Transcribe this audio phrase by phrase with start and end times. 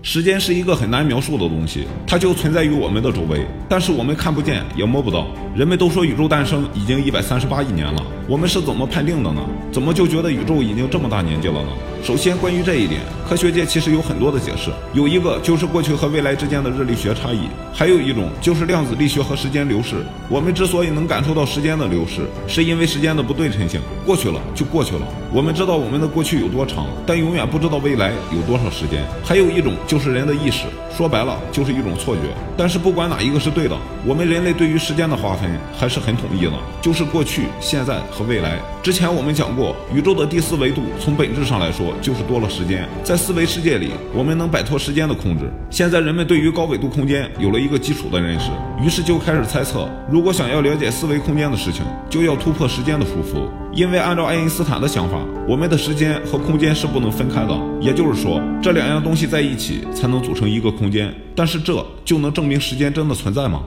[0.00, 5.26] 时间是一个很难描述的东西，它就存在于我们的周围，但是我们看不见也摸不到。
[5.56, 9.40] 人们都说宇宙诞生已经一百三十八亿年了，我们是怎么判定的呢？
[9.72, 11.68] 怎么就觉得宇宙已经这么大年纪了呢？
[12.02, 17.40] 首先，关于这一点，科学界其实有很多的解释，有一个就是过去和未来之间的热力学差异，
[17.72, 19.96] 还有一种就是量子力学和时间流逝。
[20.28, 25.02] 我们之所以能感受到时间的流逝，是因为时间的不对称性，过去了就过去了。
[25.32, 29.04] 我们知道我们的过去有多长，但永远不知道未来有多少时间。
[29.22, 30.64] 还有一种就是人的意识，
[30.96, 32.22] 说白了就是一种错觉。
[32.56, 33.76] 但是不管哪一个是对的，
[34.06, 38.58] 我们人类对于时间的划分还是很统一的，就是过去、现在和未来。
[38.82, 42.88] 之前我们讲过，宇宙的第四维度从本质上来说就是多了时间。
[43.02, 45.50] 在四维世界里，我们能摆脱时间的控制。
[45.70, 48.50] 现在人们对于高纬度空间有了一个基础的认识，
[48.82, 53.48] 于是就开始猜测，如果想要了解四维空间的事情，就要突破时间的束缚。
[53.72, 61.14] 因为按照爱因斯坦的想法，我们的时间和空间是不能分开的，也就是说，这两样东西在一起才能组成一个空间。
[61.36, 63.62] 但是这就能证明时间真的存在吗？